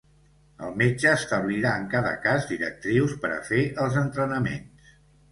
[0.67, 4.89] El metge establirà en cada cas directrius per a fer els entrenaments.